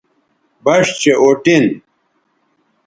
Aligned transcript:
بَݜ 0.63 0.85
چہء 1.01 1.15
اُٹین 1.23 1.65